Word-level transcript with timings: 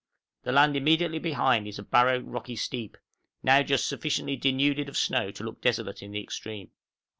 The 0.41 0.51
land 0.51 0.75
immediately 0.75 1.19
behind 1.19 1.67
is 1.67 1.77
a 1.77 1.83
barren 1.83 2.25
rocky 2.31 2.55
steep, 2.55 2.97
now 3.43 3.61
just 3.61 3.87
sufficiently 3.87 4.35
denuded 4.35 4.89
of 4.89 4.97
snow 4.97 5.29
to 5.29 5.43
look 5.43 5.61
desolate 5.61 6.01
in 6.01 6.09
the 6.09 6.23
extreme. 6.23 6.71